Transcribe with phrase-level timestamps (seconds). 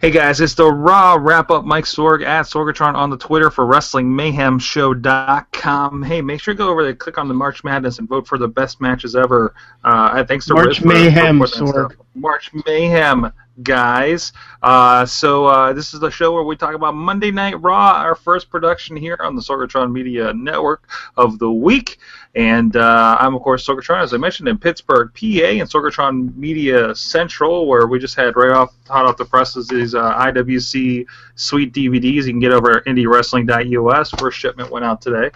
[0.00, 1.64] Hey guys, it's the Raw Wrap Up.
[1.64, 6.02] Mike Sorg at Sorgatron on the Twitter for WrestlingMayhemShow.com.
[6.04, 8.38] Hey, make sure you go over there, click on the March Madness, and vote for
[8.38, 9.56] the best matches ever.
[9.82, 11.96] Uh, thanks to March Riz Mayhem, Sorg.
[12.14, 13.32] March Mayhem,
[13.62, 14.32] guys.
[14.62, 18.14] Uh, so uh, this is the show where we talk about Monday Night Raw, our
[18.14, 21.98] first production here on the Sorgatron Media Network of the week.
[22.34, 26.94] And uh, I'm, of course, Sorgatron, as I mentioned, in Pittsburgh, PA, and Sorgatron Media
[26.94, 31.72] Central, where we just had right off, hot off the presses these uh, IWC sweet
[31.72, 34.10] DVDs you can get over at IndieWrestling.us.
[34.12, 35.30] First shipment went out today.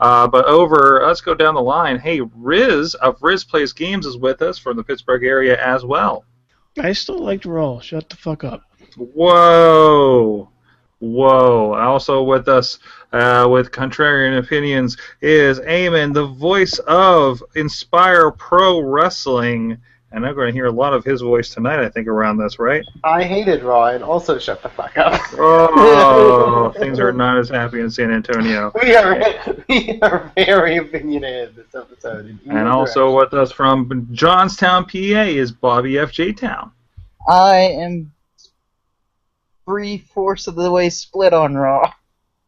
[0.00, 1.98] Uh, but over, let's go down the line.
[1.98, 6.24] Hey, Riz of Riz Plays Games is with us from the Pittsburgh area as well.
[6.78, 7.80] I still like to roll.
[7.80, 8.62] Shut the fuck up.
[8.96, 10.48] Whoa.
[10.98, 11.74] Whoa.
[11.74, 12.78] Also with us
[13.12, 19.78] uh, with Contrarian Opinions is Eamon, the voice of Inspire Pro Wrestling.
[20.14, 22.60] And I'm going to hear a lot of his voice tonight, I think, around this,
[22.60, 22.84] right?
[23.02, 25.20] I hated Raw and also shut the fuck up.
[25.32, 28.70] Oh, things are not as happy in San Antonio.
[28.80, 29.34] We are
[29.68, 32.38] we are very opinionated this episode.
[32.48, 36.34] And also with us from Johnstown, PA is Bobby F.J.
[36.34, 36.70] Town.
[37.28, 38.12] I am
[39.64, 41.92] three fourths of the way split on Raw.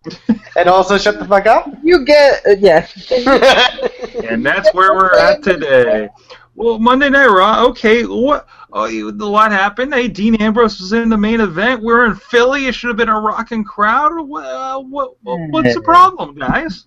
[0.56, 1.68] and also shut the fuck up.
[1.82, 2.86] You get uh, yeah.
[4.30, 6.08] And that's where we're at today.
[6.56, 7.66] Well, Monday Night Raw.
[7.66, 8.46] Okay, what?
[8.72, 9.92] Oh, you- a lot happened.
[9.92, 11.82] Hey, Dean Ambrose was in the main event.
[11.82, 12.66] We're in Philly.
[12.66, 14.12] It should have been a rocking crowd.
[14.26, 14.44] What?
[14.46, 16.86] Uh, what, what what's the problem, guys?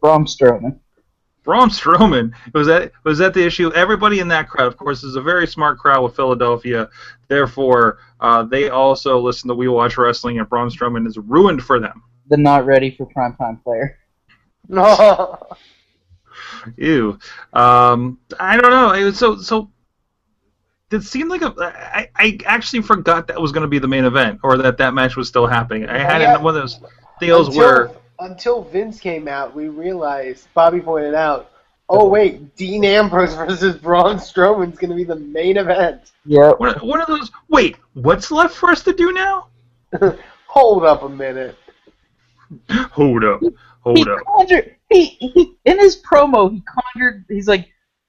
[0.00, 0.78] Braun Strowman.
[1.42, 3.70] Braun Strowman was that was that the issue?
[3.72, 6.88] Everybody in that crowd, of course, is a very smart crowd with Philadelphia.
[7.28, 11.78] Therefore, uh, they also listen to We Watch Wrestling, and Braun Strowman is ruined for
[11.78, 12.02] them.
[12.28, 13.98] The not ready for primetime player.
[14.68, 15.36] no.
[16.76, 17.18] Ew.
[17.52, 18.92] Um, I don't know.
[18.92, 19.70] It was so so.
[20.90, 21.54] It seemed like a.
[21.58, 24.92] I, I actually forgot that was going to be the main event, or that that
[24.94, 25.88] match was still happening.
[25.88, 26.36] I had it Yeah.
[26.36, 26.80] in one of those
[27.20, 27.90] deals until, where.
[28.18, 31.50] until Vince came out, we realized Bobby pointed out.
[31.88, 36.12] Oh wait, Dean Ambrose versus Braun Strowman's going to be the main event.
[36.24, 36.50] Yeah.
[36.52, 37.30] One, one of those.
[37.48, 39.46] Wait, what's left for us to do now?
[40.46, 41.56] Hold up a minute.
[42.92, 43.40] Hold up.
[43.42, 43.48] He
[43.82, 44.18] Hold up.
[44.26, 44.76] conjured.
[44.90, 47.24] He, he in his promo he conjured.
[47.28, 47.68] He's like,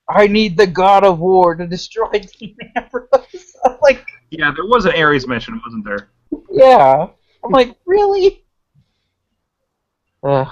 [0.10, 2.10] I need the God of War to destroy
[2.40, 3.56] Dean Ambrose.
[3.64, 6.10] I'm like, Yeah, there was an Ares mention, wasn't there?
[6.52, 7.08] yeah.
[7.44, 8.44] I'm like, really?
[10.24, 10.48] Ugh.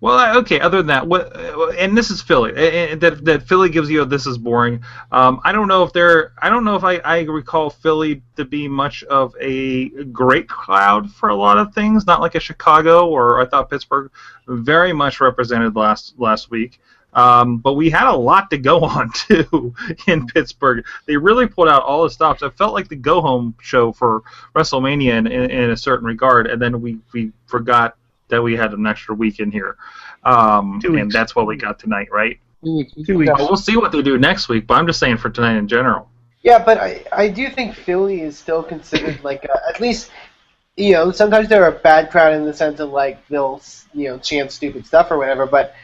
[0.00, 0.60] Well, okay.
[0.60, 1.34] Other than that, what?
[1.36, 2.52] uh, And this is Philly.
[2.52, 4.04] That that Philly gives you.
[4.04, 4.82] This is boring.
[5.10, 6.32] Um, I don't know if they're.
[6.40, 11.10] I don't know if I, I recall Philly to be much of a great crowd
[11.10, 12.06] for a lot of things.
[12.06, 14.10] Not like a Chicago or I thought Pittsburgh
[14.46, 16.80] very much represented last last week.
[17.14, 19.74] Um, but we had a lot to go on too
[20.06, 20.84] in Pittsburgh.
[21.06, 22.42] They really pulled out all the stops.
[22.42, 24.22] It felt like the go home show for
[24.54, 27.96] WrestleMania in, in, in a certain regard, and then we we forgot
[28.28, 29.76] that we had an extra week in here.
[30.24, 32.38] Um, Two and that's what we got tonight, right?
[32.64, 33.32] Two weeks.
[33.36, 34.66] But we'll see what they do next week.
[34.66, 36.10] But I'm just saying for tonight in general.
[36.42, 40.10] Yeah, but I, I do think Philly is still considered like a, at least
[40.76, 43.60] you know sometimes they're a bad crowd in the sense of like they'll
[43.92, 45.74] you know chant stupid stuff or whatever, but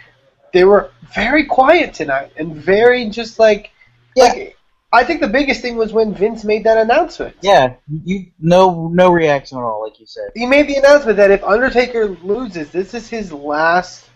[0.53, 3.71] they were very quiet tonight and very just like
[4.15, 4.25] Yeah.
[4.25, 4.57] like
[4.95, 7.35] I think the biggest thing was when Vince made that announcement.
[7.43, 7.75] Yeah.
[8.05, 10.31] You no no reaction at all, like you said.
[10.37, 14.09] He made the announcement that if Undertaker loses, this is his last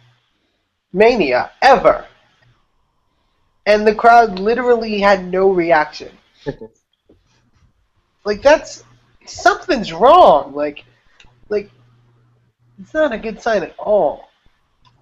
[0.93, 2.07] Mania ever.
[3.67, 6.17] And the crowd literally had no reaction.
[8.25, 8.85] Like that's
[9.27, 10.55] something's wrong.
[10.55, 10.85] Like
[11.49, 11.71] like
[12.81, 14.29] it's not a good sign at all.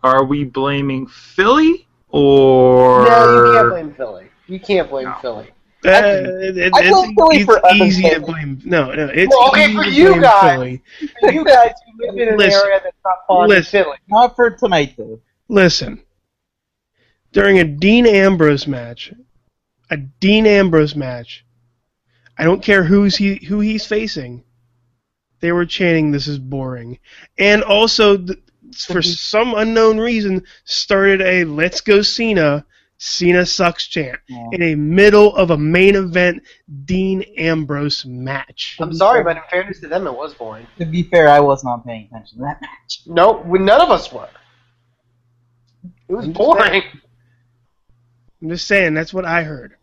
[0.03, 3.05] Are we blaming Philly or?
[3.05, 4.29] No, you can't blame Philly.
[4.47, 5.17] You can't blame No.
[5.21, 5.49] Philly.
[5.87, 8.61] It- I blame Philly it's for other easy to blame.
[8.65, 10.53] No, no, it's Well, okay, easy for you guys.
[10.53, 10.83] Philly.
[11.21, 12.61] For you guys who live in an Listen.
[12.65, 13.85] area that's not fond of Listen.
[13.85, 13.97] Philly.
[14.09, 15.21] Not for tonight though.
[15.49, 16.03] Listen,
[17.33, 19.13] during a Dean Ambrose match,
[19.91, 21.45] a Dean Ambrose match,
[22.39, 24.43] I don't care who's he who he's facing.
[25.41, 26.99] They were chanting, "This is boring,"
[27.39, 28.39] and also th-
[28.87, 29.01] for mm-hmm.
[29.01, 32.67] some unknown reason started a "Let's go Cena."
[32.99, 34.47] Cena sucks chant Yeah.
[34.53, 36.43] in a middle of a main event
[36.85, 38.77] Dean Ambrose match.
[38.81, 40.67] I'm sorry, but in fairness to them, it was boring.
[40.79, 43.01] To be fair, I was not paying attention to that match.
[43.07, 44.29] No, we, none of us were.
[46.09, 46.83] It was I'm just boring.
[48.43, 49.77] I'm just saying that's what I heard.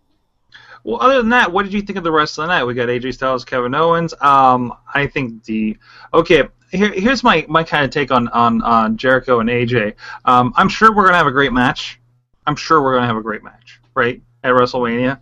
[0.83, 2.63] Well, other than that, what did you think of the rest of the night?
[2.65, 4.13] We got AJ Styles, Kevin Owens.
[4.21, 5.77] Um, I think the
[6.13, 6.43] okay.
[6.71, 9.93] Here, here's my, my kind of take on, on, on Jericho and AJ.
[10.25, 11.99] Um, I'm sure we're gonna have a great match.
[12.45, 15.19] I'm sure we're gonna have a great match, right, at WrestleMania.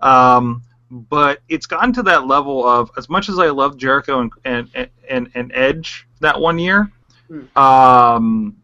[0.00, 4.32] Um, but it's gotten to that level of as much as I loved Jericho and
[4.44, 6.90] and and, and Edge that one year,
[7.28, 7.58] Hmm.
[7.58, 8.56] um,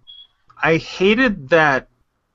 [0.63, 1.89] I hated that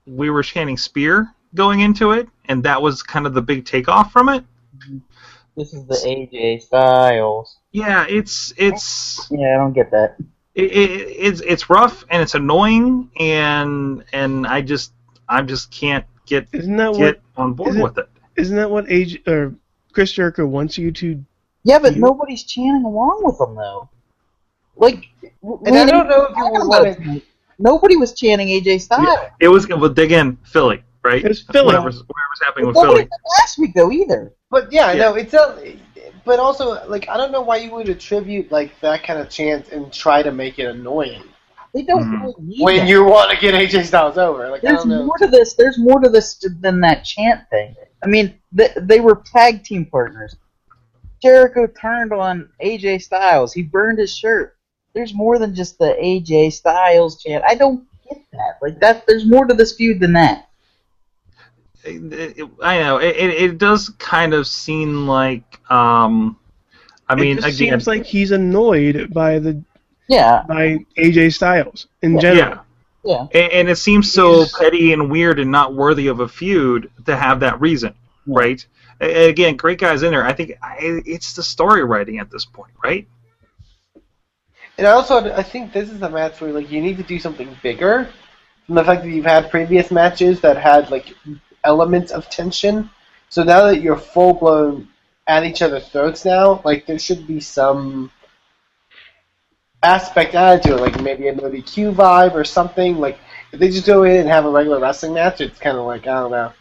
[0.07, 4.11] we were chanting Spear going into it, and that was kind of the big takeoff
[4.11, 4.43] from it.
[5.55, 7.57] This is the AJ Styles.
[7.71, 10.17] Yeah, it's it's Yeah, I don't get that.
[10.55, 14.91] it, it, it's it's rough and it's annoying, and and I just
[15.29, 16.99] I just can't get Isn't that what?
[16.99, 18.09] get on board is it- with it.
[18.35, 19.53] Isn't that what age or
[19.93, 21.23] Chris Jericho wants you to?
[21.63, 23.89] Yeah, but You- nobody's chanting along with them though.
[24.75, 25.05] Like,
[25.65, 27.23] And I don't know if you would want.
[27.57, 29.07] Nobody was chanting AJ Styles.
[29.07, 31.23] Yeah, it was well, again Philly, right?
[31.23, 31.67] It was Philly.
[31.67, 33.07] Whatever's, whatever's happening with Philly.
[33.39, 34.33] last week though either.
[34.51, 34.99] But yeah, Yeah.
[35.03, 35.77] no, it's a.
[36.25, 39.69] But also, like, I don't know why you would attribute like that kind of chant
[39.69, 41.23] and try to make it annoying
[41.75, 42.21] They don't Mhm.
[42.21, 42.87] really need when that.
[42.87, 44.49] you want to get AJ Styles over.
[44.49, 45.03] Like, I There's don't know.
[45.05, 45.55] more to this.
[45.55, 47.75] There's more to this than that chant thing.
[48.01, 50.37] I mean, they, they were tag team partners.
[51.21, 53.51] Jericho turned on AJ Styles.
[53.51, 54.55] He burned his shirt.
[54.93, 57.43] There's more than just the AJ Styles chant.
[57.45, 58.57] I don't get that.
[58.61, 59.05] Like that.
[59.05, 60.47] There's more to this feud than that.
[61.83, 66.37] It- it- I know it, it, it does kind of seem like um,
[67.07, 69.61] I mean it just again, seems like he's annoyed by the
[70.07, 70.43] Yeah.
[70.47, 72.19] by AJ Styles in Yeah.
[72.19, 72.59] general.
[73.03, 73.41] yeah, Yeah.
[73.41, 76.89] and, and it seems so He's- petty and weird and not worthy of a feud
[77.05, 77.93] to have that reason,
[78.27, 78.33] Yeah.
[78.39, 78.65] right?
[79.01, 80.25] A- Again, great guys in there.
[80.25, 83.07] I think I, it's the story writing at this point, right?
[84.77, 87.19] And I also I think this is a match where like you need to do
[87.19, 88.09] something bigger.
[88.65, 91.13] From the fact that you've had previous matches that had like
[91.63, 92.89] elements of tension.
[93.29, 94.87] So now that you're full blown
[95.27, 98.11] at each other's throats now, like there should be some
[99.83, 102.97] aspect added to it, like maybe a no DQ vibe or something.
[102.97, 103.19] Like
[103.51, 106.07] if they just go in and have a regular wrestling match, it's kind of like
[106.07, 106.53] I don't know.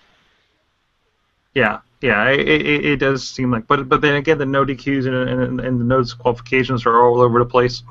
[1.55, 5.07] Yeah, yeah, it, it, it does seem like, but but then again, the no DQs
[5.07, 7.83] and, and, and the no disqualifications are all over the place.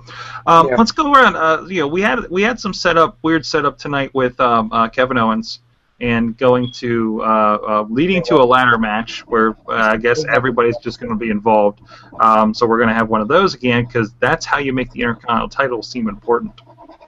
[0.45, 0.75] Um, Yeah.
[0.75, 1.35] Let's go around.
[1.35, 4.87] Uh, you know, we had we had some setup, weird setup tonight with um, uh,
[4.89, 5.59] Kevin Owens
[6.01, 10.77] and going to uh, uh, leading to a ladder match where uh, I guess everybody's
[10.77, 11.79] just going to be involved.
[12.19, 14.91] Um, so we're going to have one of those again because that's how you make
[14.91, 16.51] the Intercontinental title seem important.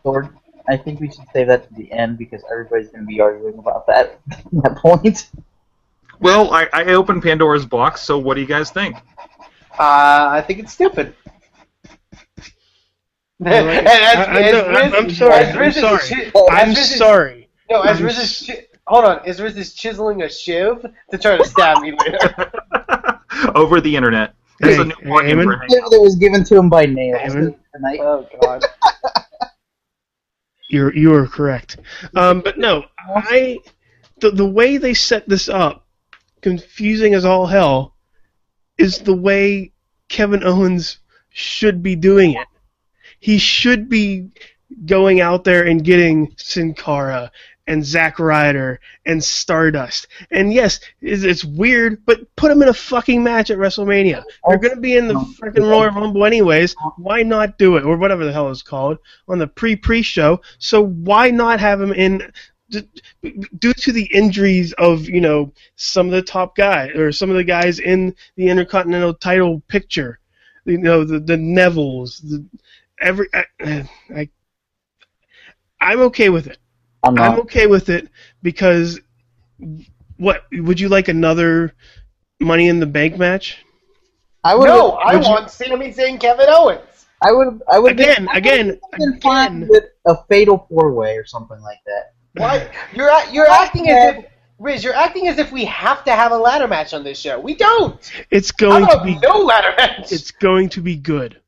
[0.04, 0.30] Lord,
[0.70, 3.58] I think we should save that to the end because everybody's going to be arguing
[3.58, 5.30] about that at that point.
[6.20, 8.96] Well, I, I opened Pandora's box, so what do you guys think?
[9.78, 11.14] Uh, I think it's stupid.
[13.46, 13.78] I like it.
[13.80, 14.60] And as- I- I as know,
[14.96, 15.98] I'm- sorry, I'm sorry.
[16.32, 17.50] chi- I'm as Riz sorry.
[17.70, 21.18] No, as I'm Riz is chi- hold on, as Riz is chiseling a shiv to
[21.18, 22.52] try to stab me later.
[23.56, 24.36] Over the internet.
[24.60, 25.44] There's Hey, a new plugin Eamon?
[25.44, 27.34] for That was given to him by Nails
[27.76, 28.00] tonight.
[28.02, 28.64] oh god.
[30.70, 31.78] You're you are correct.
[32.16, 32.86] Um, but no,
[33.16, 33.60] I
[34.20, 35.86] the the way they set this up,
[36.42, 37.96] confusing as all hell,
[38.78, 39.74] is the way
[40.10, 41.00] Kevin Owens
[41.30, 42.48] should be doing it.
[43.20, 44.30] He should be
[44.86, 47.32] going out there and getting Sin Cara
[47.68, 50.08] and Zack Ryder and Stardust.
[50.32, 54.24] And yes, it's, it's weird, but put them in a fucking match at WrestleMania.
[54.48, 56.76] They're going to be in the freaking Royal Rumble anyways.
[56.98, 60.42] Why not do it, or whatever the hell it's called, on the pre-pre show?
[60.60, 62.32] So why not have them in?
[63.60, 67.36] Due to the injuries of you know some of the top guys or some of
[67.36, 70.20] the guys in the Intercontinental title picture,
[70.66, 72.44] you know the the Nevilles, the
[73.00, 74.30] every I, I
[75.80, 76.58] I'm okay with it.
[77.06, 78.10] I'm I'm okay with it
[78.42, 79.00] because
[80.18, 81.74] what would you like another
[82.40, 83.64] Money in the Bank match?
[84.44, 84.68] I would.
[84.68, 87.06] No, I would you- want Sami Zayn Kevin Owens.
[87.22, 87.62] I would.
[87.72, 87.94] I would.
[87.94, 89.68] Again, I again, would been again.
[89.70, 92.14] with a fatal four way or something like that.
[92.34, 92.72] Why?
[92.94, 94.26] You're you're acting as if
[94.58, 97.40] Riz, you're acting as if we have to have a ladder match on this show.
[97.40, 98.00] We don't.
[98.32, 100.12] It's going to be no ladder match?
[100.12, 101.42] it's going to be good.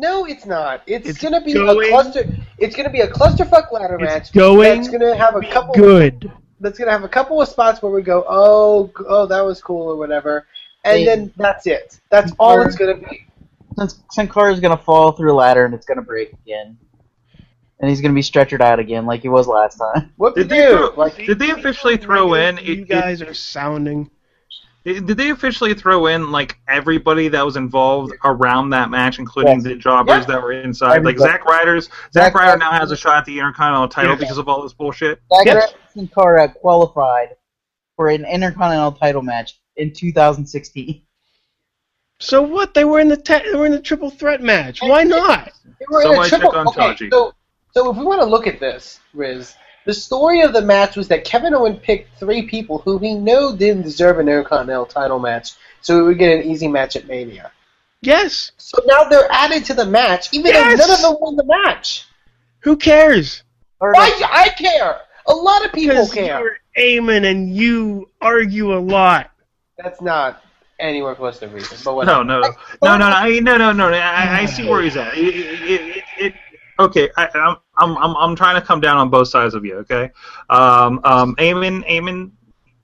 [0.00, 0.82] No, it's not.
[0.86, 2.24] It's, It's gonna be going- a cluster.
[2.58, 4.32] It's gonna be a clusterfuck ladder It's match.
[4.32, 5.74] going That's gonna have a couple.
[5.74, 6.30] good.
[6.60, 9.88] That's gonna have a couple of spots where we go, oh, oh, that was cool
[9.92, 10.46] or whatever,
[10.84, 11.04] and Hey.
[11.04, 12.00] then that's it.
[12.10, 13.26] That's all it's gonna be.
[13.78, 16.76] Since Sin is gonna fall through a ladder and it's gonna break again,
[17.78, 20.12] and he's gonna be stretchered out again like he was last time.
[20.16, 20.76] What to Did they do?
[20.76, 22.58] throw- Like, Did they officially oh throw in?
[22.58, 24.10] You it- guys are sounding.
[24.84, 29.54] It- Did they officially throw in like everybody that was involved around that match, including
[29.56, 29.62] Yes.
[29.64, 30.24] the jobbers Yeah.
[30.34, 30.88] that were inside?
[31.04, 31.18] Like Everybody.
[31.30, 31.84] Zack Ryder's.
[31.86, 34.20] Zack Zack Ryder Ryder- now has a shot at the Intercontinental title Yes.
[34.20, 35.20] because of all this bullshit.
[35.34, 35.54] Zack Yes.
[35.54, 37.36] Ryder and Sin Cara qualified
[37.96, 41.02] for an Intercontinental title match in 2016.
[42.18, 42.74] So what?
[42.74, 44.80] They were in the te- they were in the triple threat match.
[44.82, 45.50] Why not?
[45.64, 46.58] they were in a Somebody check triple.
[46.58, 47.08] on okay, Taji.
[47.10, 47.32] so
[47.72, 49.54] so if we want to look at this, Riz,
[49.86, 53.56] The story of the match was that Kevin Owens picked three people who he knew
[53.56, 57.50] didn't deserve an Intercontinental title match, so he would get an easy match at Mania.
[58.02, 58.52] Yes.
[58.58, 60.78] So now they're added to the match, even Yes!
[60.78, 62.06] though none of them won the match.
[62.60, 63.42] Who cares?
[63.78, 64.20] Why?
[64.32, 65.00] I care.
[65.26, 66.40] A lot of people Because care.
[66.40, 69.30] you're Eamon and you argue a lot.
[69.78, 70.42] That's not
[70.78, 71.78] anywhere close to the reason.
[71.84, 72.24] But whatever.
[72.24, 72.48] No, no, no,
[72.82, 73.88] no, no, I, no, no, no.
[73.90, 75.16] I, I see where he's at.
[75.16, 76.34] It, it, it, it,
[76.78, 79.76] okay, I, I'm, I'm, I'm, I'm trying to come down on both sides of you.
[79.78, 80.10] Okay,
[80.50, 82.30] um, um, Eamon, Eamon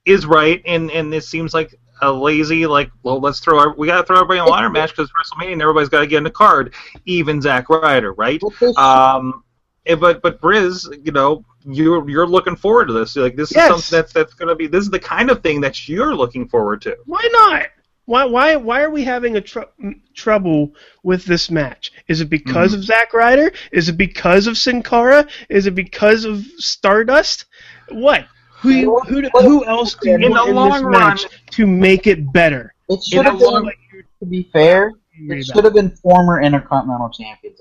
[0.05, 3.87] is right, and and this seems like a lazy, like, well, let's throw, our, we
[3.87, 6.17] got to throw everybody in a ladder match because WrestleMania, and everybody's got to get
[6.17, 6.75] in the card,
[7.05, 8.39] even Zack Ryder, right?
[8.43, 9.43] What they should- Um,
[9.87, 13.15] eh, but but Riz, you know, you're you're looking forward to this.
[13.15, 13.63] Like this Yes.
[13.63, 14.67] is something that's that's going to be.
[14.67, 16.95] This is the kind of thing that you're looking forward to.
[17.05, 17.67] Why not?
[18.07, 19.69] Why why why are we having a tr-
[20.15, 20.73] trouble
[21.03, 21.91] with this match?
[22.07, 22.79] Is it because Mm-hmm.
[22.79, 23.51] of Zack Ryder?
[23.73, 25.27] Is it because of Sin Cara?
[25.49, 27.45] Is it because of Stardust?
[27.89, 28.25] What?
[28.61, 31.67] Who who who else do you In the want in long this run- match to
[31.67, 32.73] make it better?
[32.89, 37.09] it should have the long- been, to be fair, it should have been former Intercontinental
[37.09, 37.59] champions.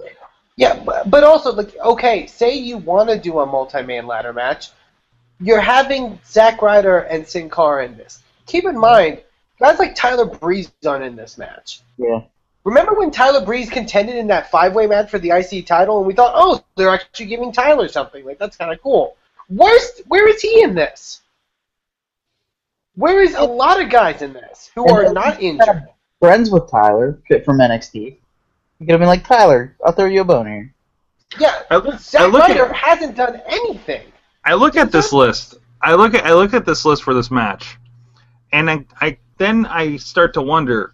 [0.54, 4.68] Yeah, but, but also, like, okay, say you want to do a multi-man ladder match,
[5.40, 8.22] you're having Zack Ryder and Sin Cara in this.
[8.46, 9.20] Keep in mind,
[9.58, 11.80] guys like Tyler Breeze aren't in this match.
[11.98, 12.22] Yeah.
[12.64, 16.14] Remember when Tyler Breeze contended in that five-way match for the IC title, and we
[16.14, 18.24] thought, oh, they're actually giving Tyler something.
[18.24, 19.16] Like that's kind of cool.
[19.48, 21.20] Where's where is he in this?
[22.96, 25.88] Where is a lot of guys in this who And are not he's injured?
[26.18, 28.16] Friends with Tyler fit from NXT.
[28.78, 29.76] You could have been like Tyler.
[29.84, 30.74] I'll throw you a bone here.
[31.38, 34.02] Yeah, I look, I Zack look Ryder at hasn't done anything.
[34.44, 35.56] I look at this list.
[35.82, 37.78] I look at I look at this list for this match,
[38.52, 40.92] and I, I then I start to wonder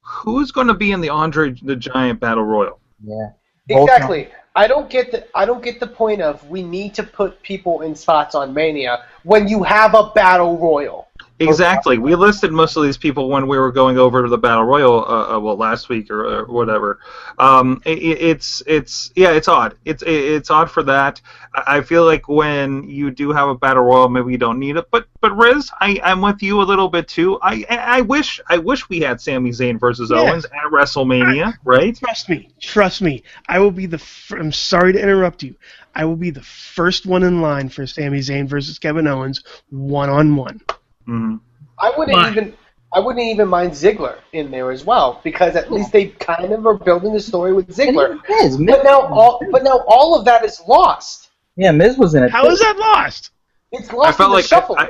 [0.00, 2.80] who's going to be in the Andre the Giant Battle Royal.
[3.04, 3.30] Yeah.
[3.68, 4.28] Both Exactly.
[4.56, 7.82] I don't get the I don't get the point of we need to put people
[7.82, 11.07] in spots on Mania when you have a battle royal.
[11.40, 11.98] Exactly.
[11.98, 15.04] We listed most of these people when we were going over to the Battle Royal,
[15.04, 16.98] uh, uh, well, last week or, or whatever.
[17.38, 19.76] Um, it, it's it's yeah, it's odd.
[19.84, 21.20] It's it, it's odd for that.
[21.54, 24.90] I feel like when you do have a Battle Royal, maybe you don't need it.
[24.90, 27.38] But but Riz, I I'm with you a little bit too.
[27.40, 30.18] I I I wish I wish we had Sami Zayn versus Yeah.
[30.18, 31.96] Owens at WrestleMania, right?
[31.96, 33.22] Trust me, trust me.
[33.48, 33.96] I will be the.
[33.98, 35.54] F- I'm sorry to interrupt you.
[35.94, 40.10] I will be the first one in line for Sami Zayn versus Kevin Owens one
[40.10, 40.60] on one.
[41.08, 41.36] Hmm
[41.78, 42.30] I wouldn't Why?
[42.30, 42.54] even
[42.92, 46.66] I wouldn't even mind Ziggler in there as well because at least they kind of
[46.66, 48.20] are building the story with Ziggler.
[48.28, 48.58] Miz.
[48.58, 51.30] Miz But now all but now all of that is lost.
[51.56, 52.30] yeah, Miz was in it.
[52.30, 52.50] How too.
[52.50, 53.30] is that lost?
[53.72, 54.76] It's lost I felt in the like shuffle.
[54.78, 54.82] I,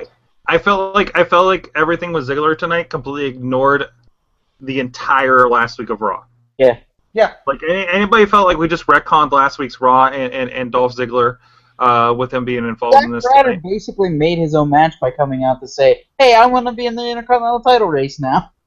[0.48, 3.84] I, I felt like I felt like everything with Ziggler tonight completely ignored
[4.60, 6.24] the entire last week of Raw.
[6.58, 6.78] Yeah.
[7.12, 7.34] yeah.
[7.46, 10.96] Like any, anybody felt like we just retconned last week's Raw and, and, and Dolph
[10.96, 11.38] Ziggler
[11.78, 13.24] uh, with him being involved Zack in this.
[13.34, 13.62] Ryder tonight.
[13.62, 16.86] basically made his own match by coming out to say, "Hey, I want to be
[16.86, 18.52] in the Intercontinental title race now."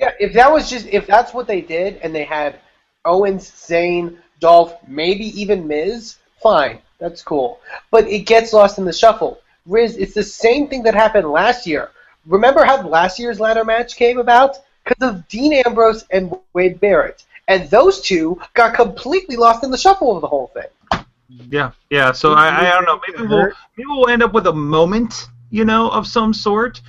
[0.00, 2.60] Yeah, if that was just if that's what they did and they had
[3.04, 7.58] Owens, Zayn, Dolph, maybe even Miz, fine, that's cool.
[7.90, 9.40] But it gets lost in the shuffle.
[9.66, 11.90] Riz, it's the same thing that happened last year.
[12.26, 14.58] Remember how last year's ladder match came about?
[14.84, 17.24] Because of Dean Ambrose and Wade Barrett.
[17.48, 21.04] And those two got completely lost in the shuffle of the whole thing.
[21.28, 22.12] Yeah, yeah.
[22.12, 23.00] So I, I don't know.
[23.06, 26.80] Maybe we'll maybe we'll end up with a moment, you know, of some sort,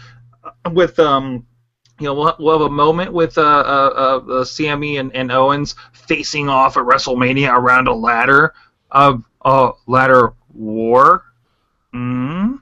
[0.43, 1.45] uh, with um,
[1.99, 5.31] you know, we'll, we'll have a moment with uh, uh, uh, uh Sammy and, and
[5.31, 8.53] Owens facing off at WrestleMania around a ladder
[8.91, 11.25] of uh, ladder war.
[11.93, 12.59] Mm.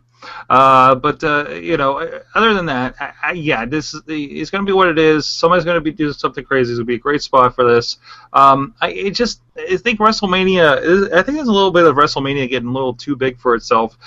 [0.50, 1.98] Uh, but uh, you know,
[2.36, 5.28] other than that, I, I, yeah, this is it's going to be what it is.
[5.28, 6.72] Somebody's going to be doing something crazy.
[6.72, 7.98] It's going to be a great spot for this.
[8.34, 10.82] Um, I it just I think WrestleMania.
[10.82, 13.56] Is, I think there's a little bit of WrestleMania getting a little too big for
[13.56, 13.98] itself,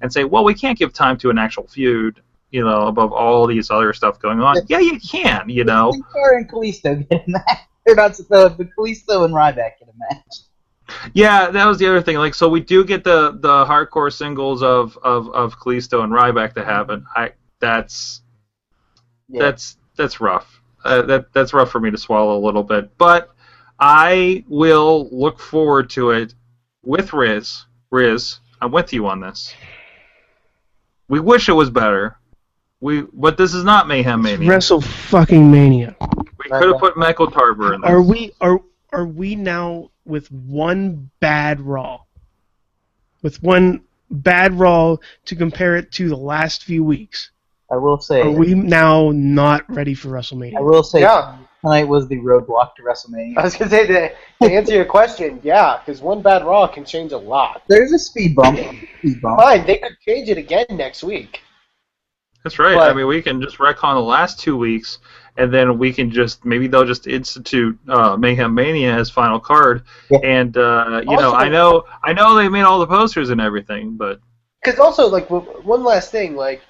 [0.00, 2.20] and say, well, we can't give time to an actual feud.
[2.50, 4.56] You know, above all these other stuff going on.
[4.68, 5.48] Yeah, you can.
[5.48, 5.92] You know.
[5.92, 7.42] And Kalisto get a match.
[7.86, 10.49] They're not the, the Kalisto and Ryback get a match.
[11.14, 12.16] Yeah, that was the other thing.
[12.16, 16.54] Like, so we do get the the hardcore singles of of of Kalisto and Ryback
[16.54, 17.04] to happen.
[17.14, 18.22] I that's
[19.28, 19.42] Yeah.
[19.42, 20.60] that's that's rough.
[20.84, 23.30] Uh, that that's rough for me to swallow a little bit, but
[23.78, 26.34] I will look forward to it
[26.82, 27.66] with Riz.
[27.90, 29.52] Riz, I'm with you on this.
[31.08, 32.16] We wish it was better.
[32.80, 34.48] We, but this is not Mayhem Mania.
[34.48, 35.96] Wrestle fucking mania.
[36.00, 37.96] we could have put Michael Tarver in there.
[37.96, 38.58] Are we are
[38.92, 42.00] are we now with one bad Raw?
[43.22, 47.30] With one bad Raw to compare it to the last few weeks?
[47.70, 48.22] I will say.
[48.22, 50.56] Are we now not ready for WrestleMania?
[50.56, 51.00] I will say.
[51.02, 51.38] Yeah.
[51.60, 53.36] tonight was the roadblock to WrestleMania.
[53.36, 54.10] I was gonna say to,
[54.42, 57.62] to answer your question, yeah, because one bad Raw can change a lot.
[57.68, 58.58] There's a speed bump.
[58.98, 59.40] Speed bump.
[59.40, 61.42] Fine, they could change it again next week.
[62.42, 62.74] That's right.
[62.74, 64.98] But- I mean, we can just retcon the last two weeks,
[65.36, 69.84] and then we can just maybe they'll just institute uh, Mayhem Mania as final card.
[70.10, 70.18] Yeah.
[70.24, 73.96] And uh, you know, I know, I know they made all the posters and everything,
[73.96, 74.20] but
[74.62, 76.62] Because also, like, w- one last thing, like,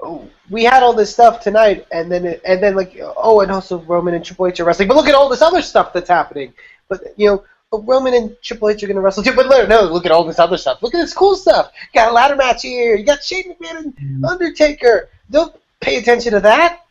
[0.00, 3.50] oh, we had all this stuff tonight, and then it, and then like, oh, and
[3.50, 6.08] also Roman and Triple H are wrestling, but look at all this other stuff that's
[6.08, 6.54] happening.
[6.88, 9.34] But you know, Roman and Triple H are going to wrestle too.
[9.34, 10.82] But no, no, look at all this other stuff.
[10.82, 11.72] Look at this cool stuff.
[11.92, 12.96] You got a ladder match here.
[12.96, 15.08] You got Shane McMahon and Undertaker.
[15.30, 16.81] Don't pay attention to that.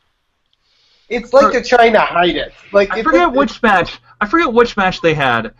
[1.11, 2.53] It's like they're trying to hide it.
[2.71, 3.99] Like I forget like- which match.
[4.21, 5.53] I forget which match they had,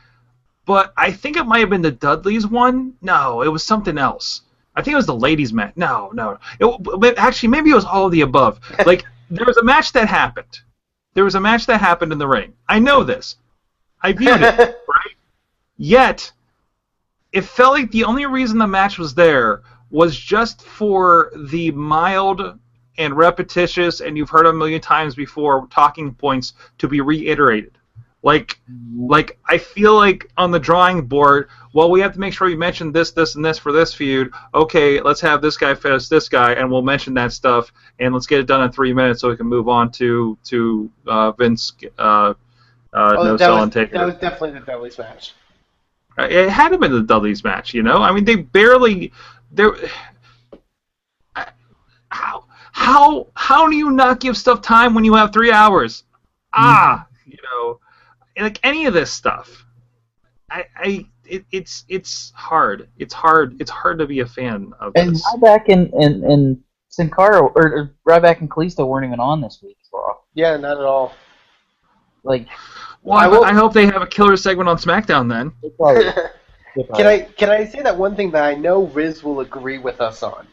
[0.66, 2.94] but I think it might have been the Dudleys one.
[3.02, 4.42] No, it was something else.
[4.76, 5.74] I think it was the ladies' match.
[5.76, 6.38] No, no.
[6.60, 8.60] It, actually, maybe it was all of the above.
[8.86, 10.60] Like there was a match that happened.
[11.14, 12.54] There was a match that happened in the ring.
[12.70, 13.36] I know this.
[14.02, 14.58] I viewed it.
[14.88, 15.16] right?
[15.78, 16.32] Yet,
[17.34, 22.58] it felt like the only reason the match was there was just for the mild
[22.98, 27.78] and repetitious, and you've heard a million times before, talking points to be reiterated.
[28.24, 28.60] Like,
[28.96, 32.56] like I feel like on the drawing board, well, we have to make sure we
[32.56, 34.32] mention this, this, and this for this feud.
[34.54, 38.28] Okay, let's have this guy face this guy, and we'll mention that stuff, and let's
[38.28, 41.74] get it done in three minutes so we can move on to to uh, Vince.
[41.98, 42.34] Uh,
[42.94, 45.34] uh, Oh, no that, was, that was definitely the Dudley's match.
[46.20, 48.04] Uh, It had to been the Dudleys match, you know.
[48.04, 49.12] I mean, they barely.
[49.52, 49.76] There.
[52.72, 56.04] How how how do you not give stuff time when you have three hours?
[56.54, 57.80] Ah, you know,
[58.42, 59.66] like any of this stuff.
[60.50, 62.90] I I it, it's it's hard.
[62.98, 63.56] It's hard.
[63.60, 65.26] It's hard to be a fan of And this.
[65.36, 69.60] Ryback and and and Sin Cara or, or Ryback and Kalisto weren't even on this
[69.64, 70.16] week's Raw.
[70.34, 71.14] Yeah, not at all.
[72.24, 72.48] Like
[73.02, 75.52] Well, I I, will- I hope they have a killer segment on SmackDown then.
[75.78, 76.04] probably,
[76.76, 79.78] probably- Can I can I say that one thing that I know Riz will agree
[79.78, 80.48] with us on?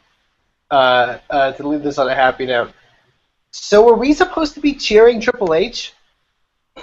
[0.70, 2.72] Uh, uh, to leave this on a happy note.
[3.50, 5.94] So were we supposed to be cheering Triple H?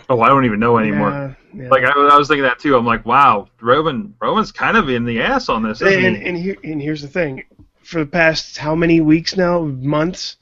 [0.10, 1.38] Oh, I don't even know anymore.
[1.54, 1.70] Yeah, yeah.
[1.70, 2.76] Like I, was- I was thinking that too.
[2.76, 5.82] I'm like, wow, Roman Roman's kind of in the ass on this.
[5.82, 6.26] Isn't and, he?
[6.26, 7.44] and here and here's the thing,
[7.84, 10.38] for the past how many weeks now, months,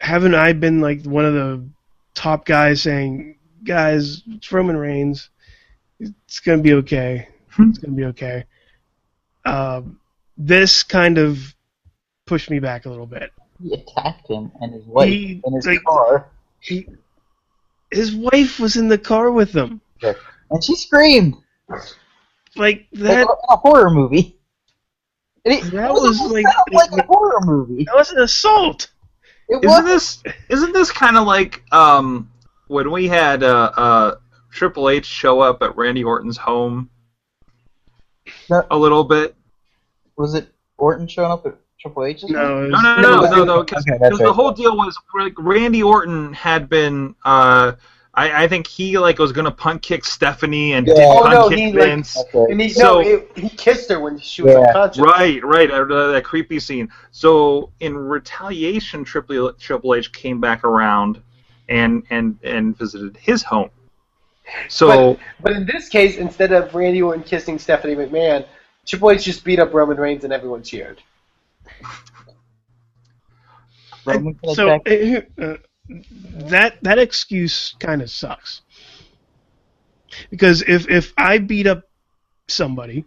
[0.00, 1.64] haven't I been like one of the
[2.14, 5.30] top guys saying, guys, it's Roman Reigns,
[6.00, 7.28] it's gonna be okay,
[7.58, 8.44] it's gonna be okay.
[9.44, 10.00] Um,
[10.36, 11.53] this kind of
[12.26, 13.32] pushed me back a little bit.
[13.62, 16.28] he attacked him and his wife He- in his like- car,
[16.60, 16.88] He,
[17.90, 21.34] his wife was in the car with him, and she screamed
[21.68, 21.86] like
[22.56, 23.20] like that.
[23.22, 24.36] in a horror movie.
[25.44, 27.84] It, That it was, was like- like a horror movie.
[27.84, 28.88] That was an assault.
[29.48, 29.84] It Isn't was.
[30.22, 32.30] this isn't this kind of like um,
[32.68, 34.14] when we had uh, uh,
[34.50, 36.88] Triple H show up at Randy Orton's home
[38.48, 38.64] No.
[38.70, 39.36] a little bit?
[40.16, 42.24] Was it Orton showing up at Triple H's?
[42.30, 45.34] No, No, no, No, no, no, was- no, because okay, the whole deal was like
[45.36, 47.14] Randy Orton had been.
[47.26, 47.72] Uh,
[48.14, 50.94] I, I think he like was gonna punt kick Stephanie and Yeah.
[50.94, 52.14] did Oh, punt no, kick he, Vince.
[52.14, 52.48] That's right.
[52.50, 54.60] And he So- no, it, he kissed her when she was Yeah.
[54.60, 54.98] unconscious.
[55.02, 56.88] Right, right, uh, that creepy scene.
[57.10, 61.20] So in retaliation, Triple Triple H came back around
[61.68, 63.68] and and and visited his home.
[64.68, 68.46] So But in this case, instead of Randy Orton kissing Stephanie McMahon,
[68.86, 71.02] Triple H just beat up Roman Reigns and everyone cheered.
[74.04, 75.56] Roman can so attack- uh,
[76.48, 78.62] that that excuse kind of sucks
[80.30, 81.84] because if if I beat up
[82.48, 83.04] somebody,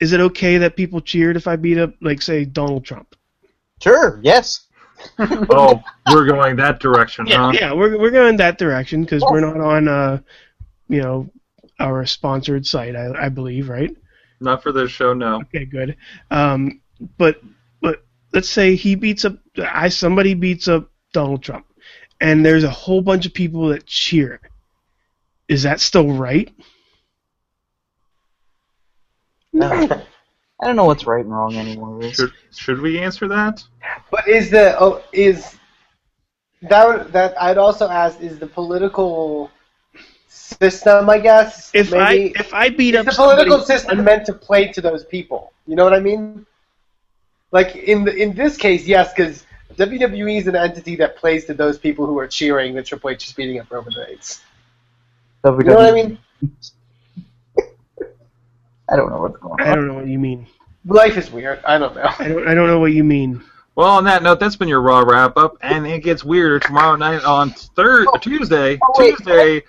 [0.00, 3.14] is it okay that people cheered if I beat up like say Donald Trump?
[3.82, 4.20] Sure.
[4.22, 4.66] Yes.
[5.18, 5.80] oh,
[6.12, 7.52] we're going that direction, huh?
[7.54, 10.18] Yeah, we're we're going that direction because we're not on uh
[10.88, 11.30] you know
[11.78, 13.94] our sponsored site, I, I believe, right?
[14.40, 15.36] Not for this show, no.
[15.42, 15.96] Okay, good.
[16.32, 16.80] Um,
[17.16, 17.40] but
[17.80, 21.66] but let's say he beats up I somebody beats up Donald Trump,
[22.20, 24.40] and there's a whole bunch of people that cheer.
[25.48, 26.52] Is that still right?
[29.52, 30.04] No.
[30.60, 32.02] I don't know what's right and wrong anymore.
[32.12, 33.62] Should should we answer that?
[34.10, 35.56] But is the oh is
[36.62, 39.50] that that I'd also ask is the political
[40.26, 41.70] system, I guess.
[41.74, 44.72] If maybe, I if I beat is up the political somebody, system meant to play
[44.72, 45.52] to those people?
[45.66, 46.44] You know what I mean?
[47.50, 49.44] Like in the, in this case, yes, because
[49.76, 53.26] WWE is an entity that plays to those people who are cheering that Triple H
[53.26, 54.40] is beating up Roman Reigns.
[55.44, 56.18] You know what I mean?
[58.90, 59.66] I don't know what's going on.
[59.66, 60.46] I don't know what you mean.
[60.84, 61.60] Life is weird.
[61.64, 62.10] I don't know.
[62.18, 63.42] I don't I don't know what you mean.
[63.74, 66.96] Well, on that note, that's been your Raw wrap up, and it gets weirder tomorrow
[66.96, 68.78] night on third Tuesday.
[68.82, 69.16] Oh, wait.
[69.16, 69.54] Tuesday.
[69.54, 69.64] What?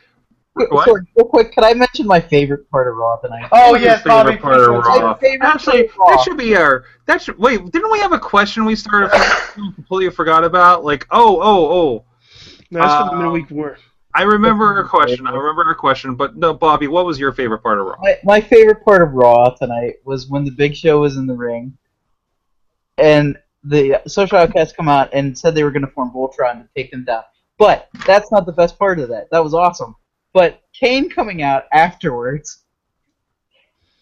[0.86, 3.48] Sorry, real quick, can I mention my favorite part of Raw tonight?
[3.52, 4.38] oh What is your yes, Bobby.
[4.38, 5.14] part of Raw?
[5.16, 6.08] favorite Actually, part of Raw.
[6.16, 6.86] that should be our.
[7.06, 7.60] That should wait.
[7.72, 9.12] Didn't we have a question we started
[9.54, 10.84] completely forgot about?
[10.84, 12.06] Like, oh, oh, oh.
[12.72, 13.78] No, that's for the Um, midweek war.
[14.14, 15.28] I remember a question.
[15.28, 17.96] I remember a question, but no, Bobby, what was your favorite part of Raw?
[18.02, 21.36] My, my favorite part of Raw tonight was when the Big Show was in the
[21.36, 21.78] ring,
[22.98, 26.70] and the Social Outcasts come out and said they were going to form Voltron to
[26.76, 27.24] take them down.
[27.58, 29.30] But that's not the best part of that.
[29.32, 29.96] That was awesome.
[30.34, 32.64] But Kane coming out afterwards,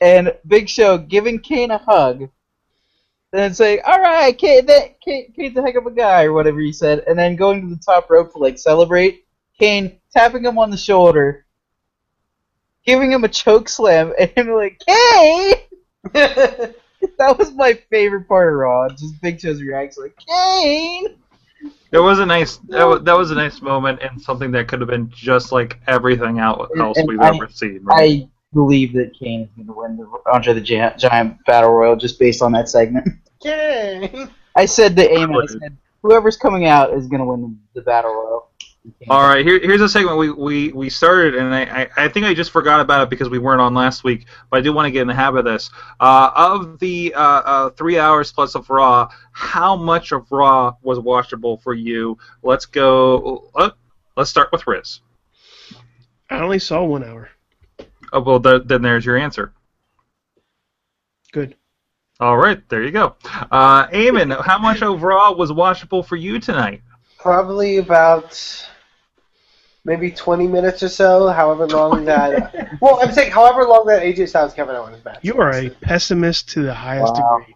[0.02, 2.30] and Big Show giving Kane a hug,
[3.34, 6.60] and saying, "All right, Kane, that, Kane, Kane's a heck of a guy," or whatever
[6.60, 9.26] he said, and then going to the top rope to like celebrate.
[9.60, 11.46] Kane tapping him on the shoulder,
[12.86, 15.54] giving him a choke slam, and him like, Kane!
[17.20, 18.90] That was my favorite part of Raw.
[18.90, 21.16] Just Big Show's reaction, like, Kane!
[21.92, 22.58] It was a nice.
[22.70, 25.80] That was, that was a nice moment, and something that could have been just like
[25.88, 27.80] everything out- And- else and we've I- ever seen.
[27.84, 28.24] Right?
[28.24, 31.96] I believe that Kane is going to win the Andre the Gi- Giant Battle Royal
[31.96, 33.08] just based on that segment.
[33.44, 34.28] Yay.
[34.56, 38.12] I said to Eamon, I said, whoever's coming out is going to win the Battle
[38.14, 38.50] Royal.
[39.10, 42.26] All right, here, here's a segment we, we, we started, and I, I, I think
[42.26, 44.86] I just forgot about it because we weren't on last week, but I do want
[44.86, 45.70] to get in the habit of this.
[46.00, 51.00] Uh, of the uh, uh, three hours plus of Raw, how much of Raw was
[51.00, 52.18] watchable for you?
[52.44, 53.50] Let's go.
[53.56, 53.72] Uh,
[54.16, 55.02] let's start with Riz.
[56.30, 57.30] I only saw one hour.
[58.14, 59.54] Oh, well, th- then there's your answer.
[61.32, 61.56] Good.
[62.20, 63.16] All right, there you go.
[63.52, 66.82] Uh, Eamon, how much of Raw was watchable for you tonight?
[67.20, 68.68] Probably about
[69.88, 72.78] maybe 20 minutes or so, however long that.
[72.82, 75.20] well, I'm saying however long that AJ Styles Kevin Owens match.
[75.24, 77.40] You are a pessimist to the highest Wow.
[77.40, 77.56] degree.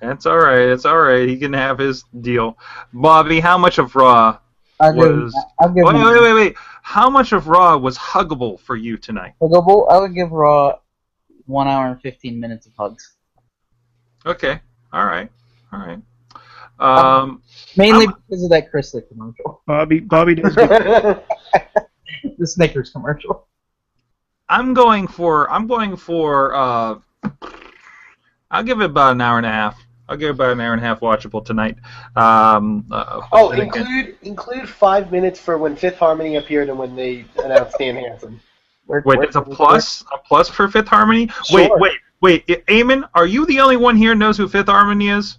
[0.00, 0.60] That's all right.
[0.70, 1.28] It's all right.
[1.28, 2.58] He can have his deal.
[2.92, 4.38] Bobby, how much of Raw
[4.80, 5.36] I'll give, was?
[5.60, 6.56] I'll give Wait, him- wait, wait, wait.
[6.82, 9.34] How much of Raw was huggable for you tonight?
[9.40, 10.78] I'll I would give Raw
[11.44, 13.16] one hour and 15 minutes of hugs.
[14.24, 14.58] Okay.
[14.92, 15.30] All right.
[15.72, 15.98] All right.
[16.80, 17.42] Um,
[17.76, 19.62] Mainly I'm- because of that Chrysler commercial.
[19.66, 20.54] Bobby Bobby does.
[22.38, 23.46] The Snickers commercial.
[24.48, 25.48] I'm going for.
[25.50, 26.54] I'm going for.
[26.54, 26.98] Uh,
[28.50, 29.78] I'll give it about an hour and a half.
[30.08, 31.76] I'll give it about an hour and a half watchable tonight.
[32.16, 36.78] Um, uh, oh, then again- include include five minutes for when Fifth Harmony appeared and
[36.78, 38.40] when they announced Stan Hansen.
[38.86, 40.02] Where- Wait, where- it's a plus.
[40.12, 41.28] A plus for Fifth Harmony.
[41.52, 41.78] Wait, Sure.
[41.78, 42.44] wait, wait.
[42.48, 45.38] I- Eamon, are you the only one here knows who Fifth Harmony is?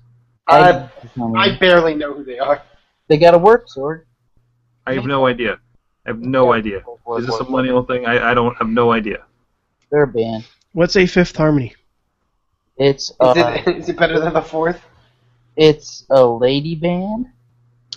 [0.49, 0.89] I, I,
[1.35, 2.61] I barely know who they are.
[3.07, 4.03] they got a work, Sorg.
[4.85, 5.59] I have no idea.
[6.05, 6.81] I have no idea.
[7.17, 8.05] Is this a millennial thing?
[8.05, 9.23] I, I don't have no idea.
[9.91, 10.45] They're a band.
[10.73, 11.75] What's a fifth harmony?
[12.77, 13.33] It's Is uh,
[13.65, 14.81] it is it better than the fourth?
[15.57, 17.25] it's a lady band.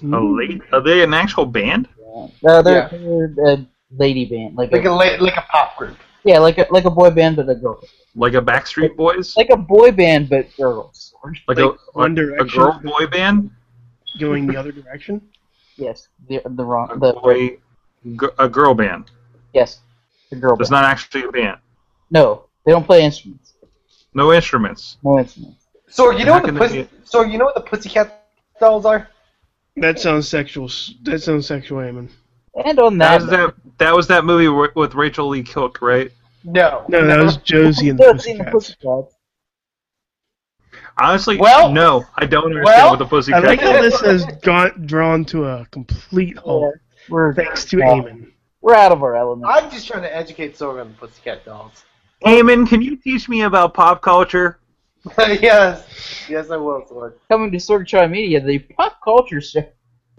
[0.02, 0.60] A late?
[0.72, 1.88] Are they an actual band?
[2.42, 3.28] No, they're, Yeah.
[3.36, 5.96] they're a lady band, like, Like a, a la- like a pop group.
[6.24, 7.80] yeah, like a like a boy band, but a girl,
[8.16, 9.36] Like a Backstreet Boys?
[9.36, 11.11] like a boy band, but girls.
[11.24, 11.36] Sorg.
[11.48, 13.50] Like, like a, One a girl boy band?
[14.18, 15.22] Going the other direction?
[15.76, 17.56] Yes, the the wrong A the boy,
[18.04, 19.10] g- a girl band.
[19.54, 19.80] yes,
[20.30, 20.82] the girl It's band.
[20.82, 21.58] not actually a band.
[22.10, 23.54] No, they don't play instruments.
[24.12, 24.98] No instruments.
[25.02, 25.64] No instruments.
[25.88, 28.26] So you know what the pussy, be- so you know what the Pussycat
[28.60, 29.08] dolls are?
[29.76, 30.68] That sounds sexual.
[31.04, 32.10] That sounds sexual, Eamon.
[32.66, 33.54] And on That that, was that.
[33.78, 36.12] That was that movie with Rachael Leigh Cook, right?
[36.44, 36.84] No.
[36.88, 39.11] No, that was Josie and the Still seen the Pussycats.
[40.96, 41.08] Pussycats.
[41.10, 43.32] Honestly, Well- no, I don't understand well, what the pussy.
[43.32, 43.66] I Pussycat.
[43.66, 46.74] like how this has gone drawn to a complete halt
[47.08, 48.32] We're thanks to yeah, Eamon.
[48.60, 49.50] We're out of our element.
[49.52, 51.84] I'm just trying to educate Sorg on the Pussycat dolls.
[52.24, 54.58] Eamon, can you teach me about pop culture?
[55.18, 55.84] yes,
[56.28, 57.14] yes, I will, Sorg.
[57.28, 59.64] Coming to Sword Try Media, the pop culture show.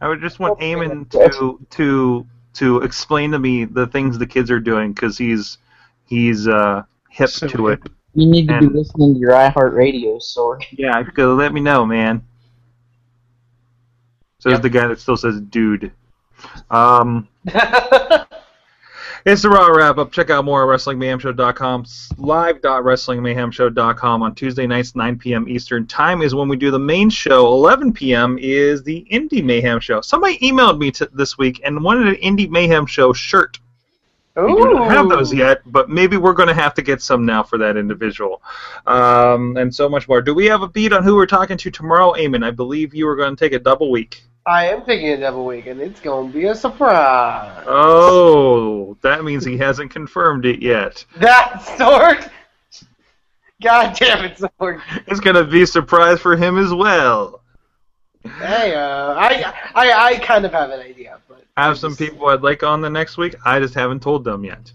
[0.00, 4.26] I would just want Okay, Eamon to to to explain to me the things the
[4.26, 5.58] kids are doing because he's
[6.04, 7.80] he's uh, hip So to it.
[8.16, 8.22] Hip.
[8.22, 10.64] You need to And- be listening to your iHeartRadio, Sorg.
[10.72, 12.22] Yeah, go let me know, man.
[14.40, 14.62] Says Yep.
[14.62, 15.92] the guy that still says dude.
[16.70, 17.26] Um,
[19.24, 20.12] it's the Raw wrap up.
[20.12, 21.84] Check out more at WrestlingMayhemShow.com,
[22.18, 25.48] live.WrestlingMayhemShow.com on Tuesday nights, 9 p.m.
[25.48, 27.46] Eastern Time is when we do the main show.
[27.46, 28.38] 11 p.m.
[28.38, 30.00] is the Indie Mayhem Show.
[30.02, 33.58] Somebody emailed me t- this week and wanted an Indie Mayhem Show shirt.
[34.36, 37.24] We do not have those yet, but maybe we're going to have to get some
[37.24, 38.42] now for that individual.
[38.86, 40.20] Um, and so much more.
[40.20, 42.44] Do we have a beat on who we're talking to tomorrow, Eamon?
[42.44, 44.22] I believe you were going to take a double week.
[44.44, 47.64] I am taking a double week, and it's going to be a surprise.
[47.66, 51.04] Oh, that means he hasn't confirmed it yet.
[51.16, 52.30] That Sorg.
[53.62, 54.82] God damn it, Sorg.
[55.06, 57.40] It's gonna be a surprise for him as well.
[58.22, 61.18] Hey, uh, I, I, I kind of have an idea,
[61.58, 63.34] I have some people I'd like on the next week.
[63.46, 64.70] I just haven't told them yet.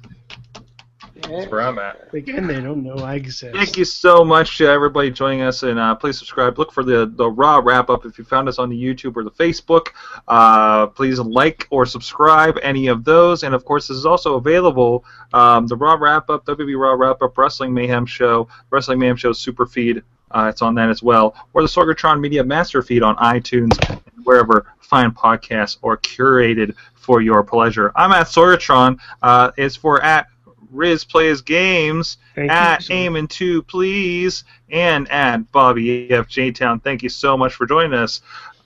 [1.14, 2.12] That's where I'm at.
[2.14, 3.56] Again, they don't know I exist.
[3.56, 6.58] Thank you so much to everybody joining us, and uh, please subscribe.
[6.58, 9.24] Look for the the Raw wrap up if you found us on the YouTube or
[9.24, 9.90] the Facebook.
[10.28, 15.06] Uh, please like or subscribe any of those, and of course, this is also available.
[15.34, 19.34] Um, the Raw wrap up, WWE Raw wrap up, Wrestling Mayhem show, Wrestling Mayhem show
[19.34, 20.02] super feed.
[20.34, 24.26] Uh, it's on that as well, or the Sorgatron Media Master feed on iTunes, and
[24.26, 27.92] wherever fine podcasts are curated for your pleasure.
[27.96, 29.00] I'm at Sorgatron.
[29.22, 30.28] Uh, it's for at
[30.72, 36.52] Riz Plays Games Thank at so Aim and Two, please, and at Bobby F J
[36.52, 36.80] Town.
[36.80, 38.22] Thank you so much for joining us.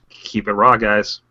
[0.10, 1.22] Keep it raw, guys.